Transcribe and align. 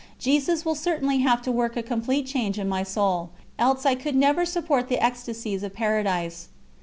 Jesus 0.17 0.65
will 0.65 0.73
certainly 0.73 1.19
have 1.19 1.43
to 1.43 1.51
work 1.51 1.77
a 1.77 1.83
complete 1.83 2.25
change 2.25 2.57
in 2.57 2.67
my 2.67 2.81
soul 2.81 3.29
else 3.59 3.85
I 3.85 3.93
could 3.93 4.15
never 4.15 4.45
support 4.47 4.87
the 4.89 4.97
ecstasies 4.97 5.61
of 5.61 5.75
Paradise." 5.75 6.47